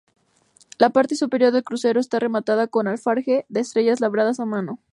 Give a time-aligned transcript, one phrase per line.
[0.79, 4.79] La parte superior del crucero está rematada con alfarje de estrellas labradas a mano.